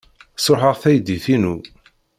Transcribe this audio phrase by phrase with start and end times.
[0.43, 1.55] Sṛuḥeɣ taydit-inu.